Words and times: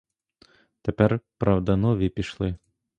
Тепер, 0.81 1.19
правда, 1.37 1.75
нові 1.75 2.09
пішли. 2.09 2.55